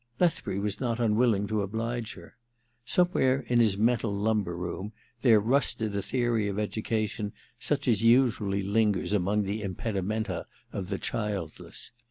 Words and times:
Lethbury 0.19 0.57
was 0.57 0.79
not 0.79 0.99
unwilling 0.99 1.45
to 1.45 1.61
oblige 1.61 2.15
her. 2.15 2.35
Somewhere 2.83 3.41
in 3.41 3.59
his 3.59 3.77
mental 3.77 4.11
lumber 4.11 4.57
room 4.57 4.93
there 5.21 5.39
rusted 5.39 5.95
a 5.95 6.01
theory 6.01 6.47
of 6.47 6.57
education 6.57 7.33
such 7.59 7.87
as 7.87 8.01
usually 8.01 8.63
lingers 8.63 9.13
among 9.13 9.43
the 9.43 9.61
impedimenta 9.61 10.47
of 10.73 10.89
the 10.89 10.97
childless. 10.97 11.91